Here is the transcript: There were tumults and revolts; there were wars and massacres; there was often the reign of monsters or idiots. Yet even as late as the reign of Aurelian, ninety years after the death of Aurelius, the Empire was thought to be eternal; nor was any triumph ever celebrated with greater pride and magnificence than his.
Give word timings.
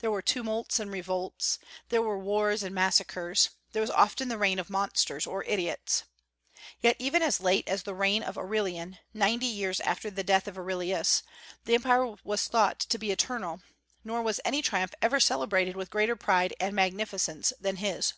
There 0.00 0.10
were 0.10 0.20
tumults 0.20 0.78
and 0.78 0.90
revolts; 0.90 1.58
there 1.88 2.02
were 2.02 2.18
wars 2.18 2.62
and 2.62 2.74
massacres; 2.74 3.48
there 3.72 3.80
was 3.80 3.88
often 3.90 4.28
the 4.28 4.36
reign 4.36 4.58
of 4.58 4.68
monsters 4.68 5.26
or 5.26 5.44
idiots. 5.46 6.02
Yet 6.82 6.96
even 6.98 7.22
as 7.22 7.40
late 7.40 7.66
as 7.66 7.82
the 7.84 7.94
reign 7.94 8.22
of 8.22 8.36
Aurelian, 8.36 8.98
ninety 9.14 9.46
years 9.46 9.80
after 9.80 10.10
the 10.10 10.22
death 10.22 10.46
of 10.46 10.58
Aurelius, 10.58 11.22
the 11.64 11.74
Empire 11.74 12.16
was 12.22 12.48
thought 12.48 12.80
to 12.80 12.98
be 12.98 13.12
eternal; 13.12 13.62
nor 14.04 14.20
was 14.20 14.40
any 14.44 14.60
triumph 14.60 14.92
ever 15.00 15.18
celebrated 15.18 15.74
with 15.74 15.88
greater 15.88 16.16
pride 16.16 16.54
and 16.60 16.76
magnificence 16.76 17.50
than 17.58 17.76
his. 17.76 18.12